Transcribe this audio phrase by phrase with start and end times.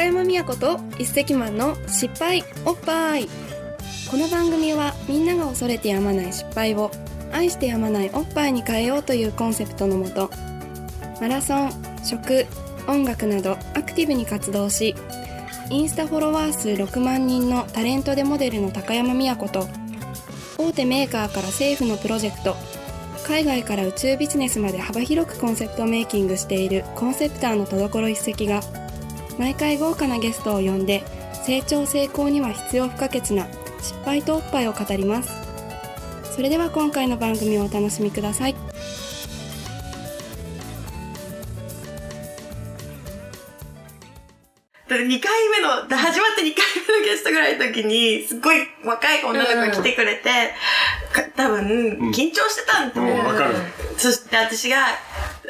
[0.00, 3.28] 高山美也と一石マンの失敗おっぱい。
[4.10, 6.90] この番組はみんなが恐れてやまない失敗を
[7.30, 10.30] 愛してやまないおっぱいに変えようというコンセプトのもと
[11.20, 11.70] マラソン
[12.02, 12.46] 食
[12.88, 14.94] 音楽などアクティブに活動し
[15.68, 19.68] インスタフォロワー数6万人のタレントでモデルの高山美也子と
[20.56, 22.56] 大手メーカーから政府のプロジェクト
[23.26, 28.62] 海外から宇宙ビジネスまで幅広くコンセプトメイキングしているコンセプターの戸所一石が
[29.40, 31.02] 毎回豪華なゲストを呼んで
[31.46, 33.46] 成長成功には必要不可欠な
[33.80, 35.32] 失敗とおっぱいを語ります。
[36.36, 38.54] それでは今回の番組をお楽しみください。
[44.90, 50.52] 2回目の、始まって2回目のゲストぐらいの時に、すっごい若い女の子が来てくれて、
[51.12, 53.12] か多分、緊張してたんだと思う。
[53.12, 53.54] うんわかる。
[53.96, 54.84] そして私が、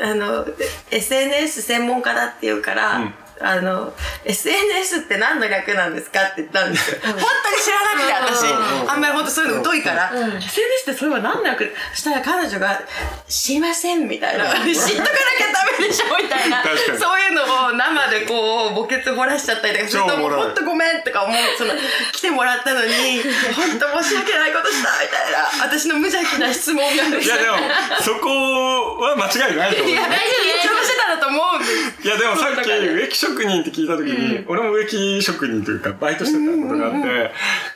[0.00, 0.46] あの、
[0.92, 3.92] SNS 専門家だって言うから、うんあの、
[4.24, 6.98] SNS って何の略なんですかって言ったんですよ。
[7.02, 7.24] 本当に
[7.56, 8.90] 知らなくて、私。
[8.90, 10.52] あんまり本当そういうの疎いから、SNS
[10.90, 11.72] ってそれは何の略？
[11.94, 12.80] したら彼女が、
[13.28, 14.44] 知りませんみたいな。
[14.44, 16.62] 知っとかなきゃダメでしょみたいな。
[16.98, 21.36] そういうのを生でこう、墓穴漏らしちゃったりとかすると、本当ごめんとか思う。
[21.56, 21.72] その、
[22.12, 23.22] 来てもらったのに、
[23.56, 25.64] 本当申し訳ないことしたみたいな。
[25.64, 26.92] 私の無邪気な質問が。
[26.92, 27.56] いやでも、
[28.04, 30.20] そこは間違いないと思ういや、ね。
[30.62, 30.79] 緊張してたん
[31.16, 32.06] だと思うんです。
[32.06, 37.30] いやでもさっき植木職人って聞いた時に、俺も植木職人というかバイトしてたことがあって、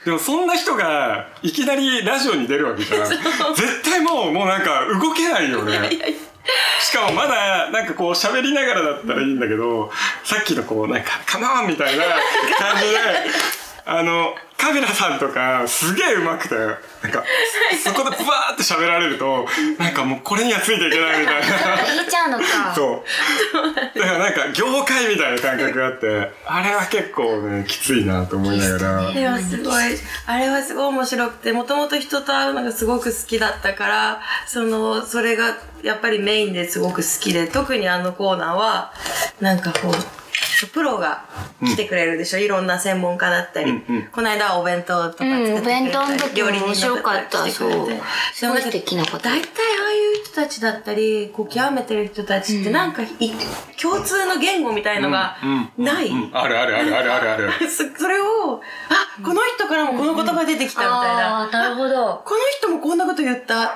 [0.04, 3.08] でもそんな人がいきなりラジオに出るわけじゃん。
[3.54, 5.90] 絶対もう、もうなんか動けないよね。
[6.80, 9.90] しかもまだなんかこう喋りながらだったらいいんだけど、
[10.24, 12.04] さっきのこうなんかカモンみたいな
[12.58, 12.98] 感じで、
[13.86, 17.22] あの、カメラさんとかすげえ上手くて、なんか、
[17.84, 19.46] そこでブワーって喋られると、
[19.78, 21.46] なんかもうこれにはついていけないみたいな。
[21.94, 22.74] 言っちゃうのか。
[22.74, 23.98] そう。
[23.98, 29.12] だからなんか業界みたいな感覚があって、あれは結構ね、きついなと思いながら。
[29.12, 29.84] でもすごい、
[30.26, 38.92] あれはすごい面白くて、もともと人と会うのがすごく好きだったから、その、それがやっぱりメインですごく好きで、特にあのコーナーは、
[39.42, 40.23] なんかこう、
[40.72, 41.24] プロが
[41.62, 44.08] 来てくれるでしょ、いろんな専門家だったり、うんうん。
[44.12, 47.46] この間はお弁当とか作ってくれたり、うんお弁当の時も人面白かった。
[47.48, 47.70] そう。
[47.70, 48.02] でも
[48.32, 49.18] すごい素敵なこと。
[49.18, 53.08] 大体ああいう人たちだったり、こう極めてる人たちってなんかい、
[53.80, 55.36] 共通の言語みたいのが
[55.76, 56.08] ない。
[56.08, 57.52] うんあるあるあるあるあるある。
[57.68, 61.40] そそれを、あ、この人からもこの言葉出てきたみたいな。
[61.40, 62.22] ああ、なるほど。
[62.24, 63.74] この人もこんなこと言った。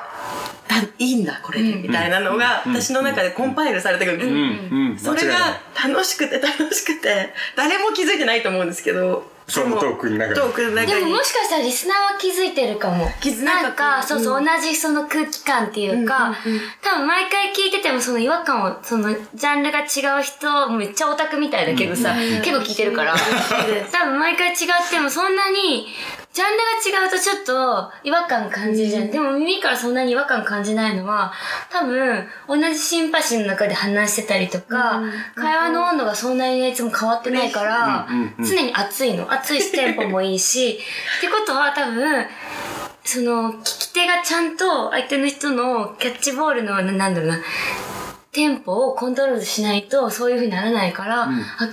[0.71, 4.21] あいいんだ、これで、みたいなのが、私の中でコンパイルされてくるん。
[4.21, 4.35] ですよ。
[4.35, 9.39] うん、うん、それが楽しくて楽しくて、誰も気づいてないと思うんですけど。
[9.49, 10.87] そのトークの中にトークの中に。
[10.93, 13.11] でももしかしたらリスナーは気づいてるかも。
[13.19, 14.45] 気づなんか、そうそう、うん。
[14.45, 16.63] 同じその空気感っていうか、うんうんうん。
[16.83, 23.15] 多分毎回聞いててもその違和感を、そのジャンルが違う人、めっちゃオタクみたいだけどさ、結構聞いてるから、
[23.91, 24.57] 多分毎回違っ
[24.91, 25.89] てもそんなに、
[26.39, 29.11] ジャンルが違うとちょっと違和感感じるじゃん。
[29.11, 31.33] でも耳からそんなに違和感感じないのは、
[31.69, 35.03] 多分同じシンパシーの中で話してたりとか、
[35.35, 38.07] 会話の温度がそんなにいつも変わってないから、
[38.39, 39.33] 常に熱いの。
[39.33, 40.79] 熱いしテンポもいいし、
[41.19, 42.25] ってことは多分、
[43.03, 47.39] その、聞き手がちゃんと相手の人のキャッチボールの、ななんだろうな、
[48.31, 51.31] テンポをコントロールしないとそういう風にならないから、あ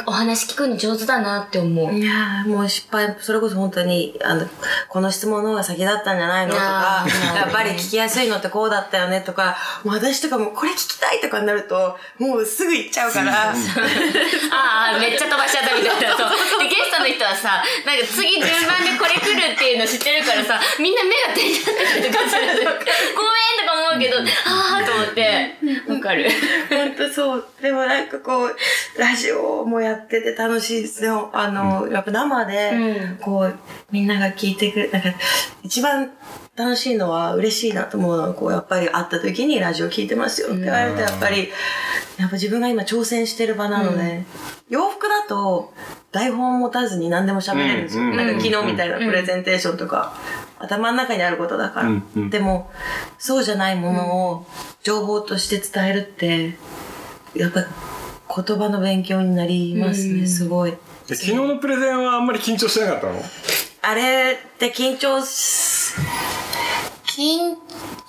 [0.07, 1.93] お話聞くの上手だなって思う。
[1.93, 4.47] いやーもう失敗、それこそ本当に、あの、
[4.87, 7.05] この質問の方が先だったんじゃないのとか
[7.35, 13.53] やっぱり聞きやすいのってこうだったよねとか、もう私とかもこれ聞きたいとかになると、もうすぐ行っちゃうから、 あ
[14.95, 16.17] あ、めっちゃ飛ばしちゃったみたいな。
[16.17, 16.29] そう。
[16.63, 22.41] で、ゲストの人はさ、なんか次順番でこれ来るっていうの知ってるからさ、みんな目が点になってるとかする。
[22.47, 25.57] ごめんとか思うけど、ああと思って、
[25.89, 26.25] わかる。
[26.69, 27.45] 本当そう。
[27.61, 28.55] でもなんかこう、
[28.99, 31.29] ラジオもやってて楽しいですよ。
[31.33, 33.55] あの、やっぱ生でうん、こう、
[33.91, 35.09] みんなが聞いてくれ、なんか、
[35.63, 36.11] 一番
[36.55, 41.49] 楽しいのは嬉しいなと思うのは、こう、やっぱり会った時にラジオ聞いてますよって言われると、やっぱり、
[42.17, 44.23] やっぱ自分が今挑戦してる場なので、
[44.69, 45.73] 洋服だと、
[46.11, 48.03] 台本持たずに何でも喋れるんですよ。
[48.03, 50.15] うんなんか昨日みたいなプレゼンテーションとか、
[50.65, 51.87] 頭の中にあることだから。
[51.87, 52.69] うんうんでも、
[53.17, 54.45] そうじゃないものを
[54.83, 56.57] 情報として伝えるって、
[57.35, 57.65] やっぱ
[58.43, 60.71] 言葉の勉強になりますね、すごい。
[61.07, 63.21] で昨日のプレゼンはあんまり緊張してなかったの？
[63.83, 65.84] あれって緊張し、
[67.15, 67.55] 緊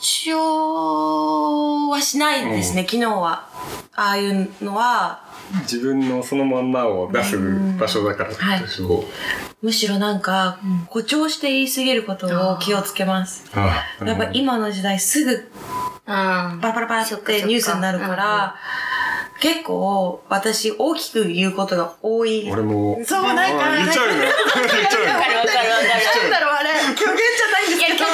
[0.00, 3.48] 張はしないですね、昨日は。
[3.94, 5.22] ああいうのは、
[5.62, 7.38] 自分のそのまんまを出す
[7.78, 9.04] 場所だからってことでしょ、
[9.62, 10.58] むしろなんか、
[10.88, 13.44] 誇張して言い過ぎることを気をつけます。
[13.54, 15.52] やっぱ今の時代すぐ
[16.06, 18.56] あパラパラパラってニュースになるから、
[19.40, 22.48] 結構私大きく言うことが多い。
[22.50, 22.98] 俺も。
[23.04, 23.76] そう、なんか。
[23.76, 24.20] 言っちゃうよね。
[24.26, 25.12] 言っちゃうよね。
[25.14, 26.22] わかるわかるわかる。
[26.22, 26.70] なんだろう、あれ。
[26.96, 28.05] 虚言じゃないんですけど。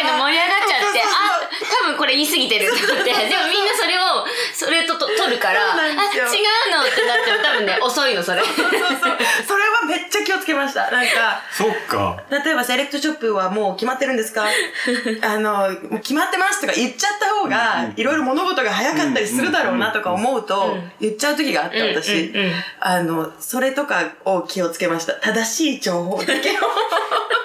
[0.00, 1.36] けど盛り上がっちゃって、あ、
[1.84, 4.24] 多分これ言い過ぎてるって思って、でもみんなそれを、
[4.56, 6.32] それとと取るから、あ、違う
[6.72, 8.42] のってなっても多分ね、遅いの、それ。
[8.42, 8.68] そうそう。
[9.46, 10.90] それはめっちゃ気をつけました。
[10.90, 12.22] なんか、そっか。
[12.30, 14.46] 例えばセレクトショップはもう決まってるんですか？
[15.22, 22.32] あの、もう決まってますとか言っちゃった方が、いろいろ物事が早かったりするだろうなとか思うと、言っちゃう時があった私。
[22.80, 25.14] あの、それとかを気をつけました。
[25.14, 26.54] 正しい情報だけを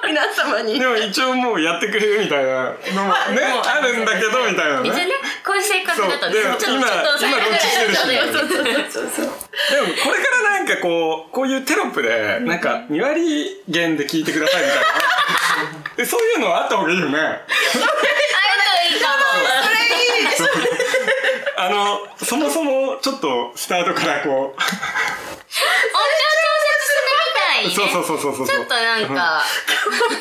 [0.06, 0.80] 皆様に。
[0.80, 4.90] でも一応もうやってくれるみたいなのもね、あるんだけど、みたいなね。
[4.90, 5.14] 別にね、
[5.46, 8.08] こういう生活だとね、そうでもち今と、今ローンチしてるし。
[8.08, 8.28] でも
[10.04, 14.84] これからなんかこう、こういうテロップで、なんか2割減で聞いてくださいみたいな。
[15.98, 17.18] でそういうのはあった方がいいよね。
[17.18, 19.16] あるといいかも。
[21.58, 24.62] あの、そもそもちょっとスタートからこう、
[27.60, 27.76] いにね。
[27.76, 28.48] そうそうそうそうそう。
[28.48, 29.44] ちょっとなんか、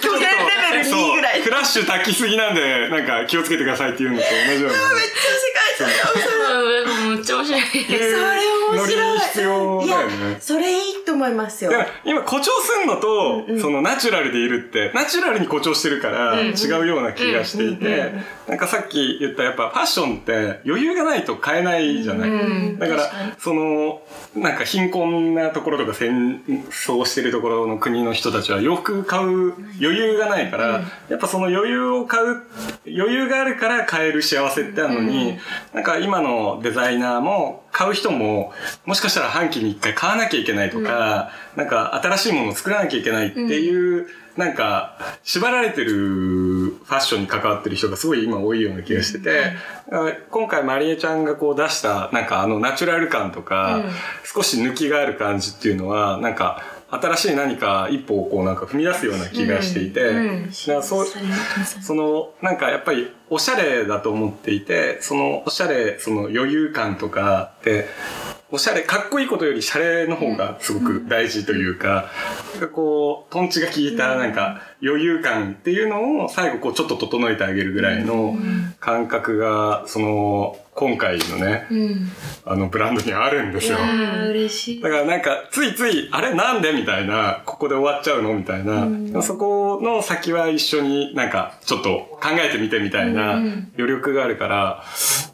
[0.01, 1.45] 虚言レベル2ぐらい。
[1.45, 4.79] ラッシュ炊きすぎなんで、なんか気をつけてくださいっていうのと同じような。
[4.95, 6.13] めっちゃ世界観だ。
[6.53, 7.63] うんめっちゃ面白い。
[7.63, 9.19] それ面白い。
[9.19, 10.37] 必要だよね。
[10.41, 11.71] それいいと思いますよ。
[11.71, 16.51] だから今誇張すんのと、そのナチュラルでいるって、ナチュラルに誇張してるから違
[16.83, 18.13] うような気がしていて、
[18.49, 22.79] なんかさっき言ったやっぱファッションって余裕がないと買えないじゃない。
[22.79, 24.03] だから、その、
[24.35, 32.43] なんか貧困なところとか戦争してるところの国の人たちは洋服買う余裕がないから、やっぱその余裕を買う、
[32.87, 35.39] 余裕があるから買える幸せってあるのに、
[35.73, 38.53] なんか今のデザイナーも買う人も、
[38.87, 44.07] もしかしたら半期に一回買わなきゃいけないとか、なんか新しいものを作らなきゃいけないっていう、
[44.37, 49.53] なんか、縛られてるファッションに関わってる人がすごい今多いような気がしてて、
[50.31, 53.85] 今回マリエちゃんがこう出した、なんかあのナチュラル感とか、
[54.25, 56.63] 少し抜きがある感じっていうのは、なんか、
[57.01, 61.07] 新しい何か一歩をこうなんか踏み出すような気がしていて、うんだからそう
[61.83, 67.87] そのなんかやっぱりおしゃれだと思っていてそのおしゃれその余裕感とかって
[68.51, 72.11] おしゃれかっこいいことよりシャレの方がすごく大事というか、
[72.53, 78.37] なんかこうトンチが効いたなんか余裕感っていうのを最後こうちょっと整えてあげるぐらいの
[78.81, 82.11] 感覚がその今回のね、うん。
[82.45, 83.79] あのブランドにはあるんですよ。
[84.31, 84.81] 嬉しい。
[84.83, 94.85] だからなんか、ついつい、あれなんでみたいな、ここで終わっちゃうのみたいな、そこの先は一緒になんか、ちょっと考えてみてみたいな余力があるから、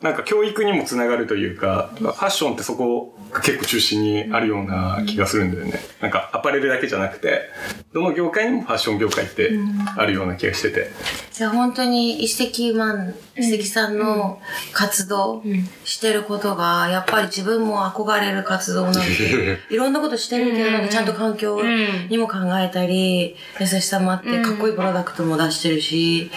[0.02, 5.80] なんか教育にもつながるというか、ファッションってそこが結構中心にあるような気がするんだよね。
[6.02, 7.40] なんかアパレルだけじゃなくて、
[7.92, 9.50] どの業界にもファッション業界って
[9.96, 10.90] あるような気がしてて。
[11.32, 13.90] じゃあ本当に一石マン、一石さん。
[14.00, 14.40] の
[14.72, 15.42] 活動
[15.84, 21.60] してることが、やっぱり自分も憧れる活動なので、 いろんなことしてるけど、なんかちゃんと環境
[22.08, 26.30] にも考えたり、優しさもあって、かっこいいプロダクトも出してるし、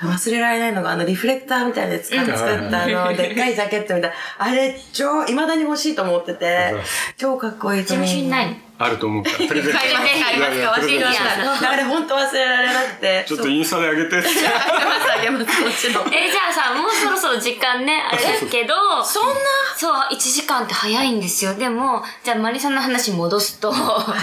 [0.00, 6.74] 忘れられないのが、あのリフレクターみたいで使って作ったあの、 でっかいジャケットみたいな、あれ超、未だに欲しいと思ってて、
[7.16, 8.28] 超かっこいいと思う。
[8.28, 9.78] ないのあると思うから、 プレゼント。
[9.78, 10.62] ありますかあります。
[10.62, 11.18] か忘れてまし
[11.60, 11.70] た。
[11.70, 13.24] あれ本当忘れられなくて。
[13.28, 14.16] ちょっとインスタで上げて。
[14.16, 15.12] あげます。
[15.12, 16.14] あげます、もちろん。
[16.14, 19.34] え、じゃあさ、もうそろそろ時間ね、あれだけど、そんな
[19.76, 21.44] そう、1時間って早いんです。
[21.44, 21.54] よ。
[21.54, 23.60] でも、じゃあマリさんの話戻す。
[23.60, 24.14] と、なんか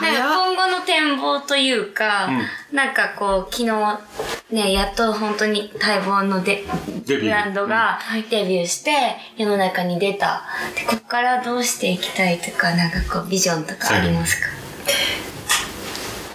[0.00, 2.28] 今後の展望というか、
[2.72, 4.00] なんかこう、昨日、
[4.54, 6.64] ね、やっと本当に待望のデ
[7.06, 7.20] デビュー。
[7.22, 7.98] ブランドが
[8.30, 8.92] デビューして、
[9.36, 10.42] 世の中に出た。
[10.74, 14.48] で、ここからどうしていきたいとか、なんかこう、ビジョンとかありますか？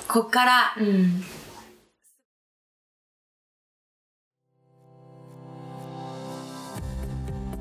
[0.08, 1.24] こっから、うん。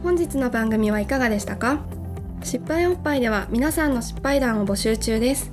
[0.02, 1.78] 本日の番組はいかがでしたか？
[2.42, 5.51] 失敗おっぱいでは皆さんの失敗談を募集中です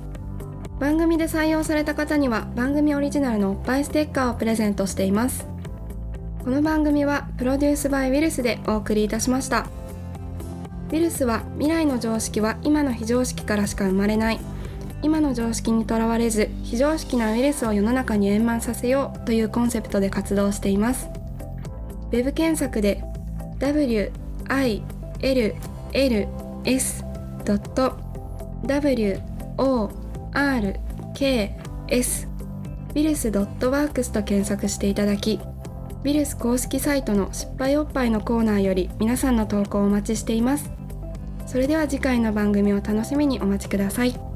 [0.80, 5.46] 番組で採用された方には番組オリジナルのおっぱいステッカーをプレゼントしています。
[6.42, 9.66] この番組はプロデュースバイウィルスでお送りいたしました。
[10.88, 14.40] ウィルスは未来の常識は今の非常識からしか生まれない。
[15.02, 21.10] 今の常識にとらわれず非常識なウイルスを世の中に円満させようというコンセプトで活動しています。
[22.10, 23.04] ウェブ検索で
[23.58, 24.10] w
[24.48, 24.82] i
[25.20, 25.54] l
[25.92, 26.28] l
[26.64, 27.04] s
[28.64, 29.20] w
[29.58, 30.80] o r
[31.14, 31.56] k
[31.88, 32.28] s
[32.90, 35.40] ウィルス .works と検索していただき
[36.02, 40.70] ウィルス公式サイトの失敗おっぱいのコーナーより皆さんの投稿をお待ちしています。
[41.46, 44.29] それでは次回の番組を楽しみにお待ちください。